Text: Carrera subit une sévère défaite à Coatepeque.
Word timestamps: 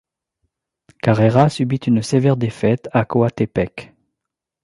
Carrera 1.03 1.47
subit 1.51 1.77
une 1.77 2.01
sévère 2.01 2.35
défaite 2.35 2.89
à 2.91 3.05
Coatepeque. 3.05 3.93